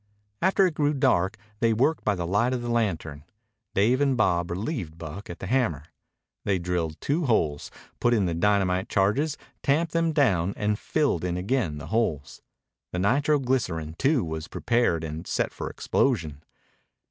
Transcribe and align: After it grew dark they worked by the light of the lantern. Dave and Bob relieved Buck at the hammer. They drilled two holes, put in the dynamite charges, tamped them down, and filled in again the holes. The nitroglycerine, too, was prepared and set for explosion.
After 0.41 0.65
it 0.65 0.73
grew 0.73 0.95
dark 0.95 1.37
they 1.59 1.73
worked 1.73 2.03
by 2.03 2.15
the 2.15 2.25
light 2.25 2.53
of 2.53 2.63
the 2.63 2.71
lantern. 2.71 3.23
Dave 3.75 4.01
and 4.01 4.17
Bob 4.17 4.49
relieved 4.49 4.97
Buck 4.97 5.29
at 5.29 5.37
the 5.37 5.45
hammer. 5.45 5.83
They 6.43 6.57
drilled 6.57 6.99
two 6.99 7.27
holes, 7.27 7.69
put 7.99 8.11
in 8.11 8.25
the 8.25 8.33
dynamite 8.33 8.89
charges, 8.89 9.37
tamped 9.61 9.93
them 9.93 10.11
down, 10.11 10.55
and 10.57 10.79
filled 10.79 11.23
in 11.23 11.37
again 11.37 11.77
the 11.77 11.85
holes. 11.93 12.41
The 12.91 12.97
nitroglycerine, 12.97 13.93
too, 13.95 14.25
was 14.25 14.47
prepared 14.47 15.03
and 15.03 15.27
set 15.27 15.53
for 15.53 15.69
explosion. 15.69 16.41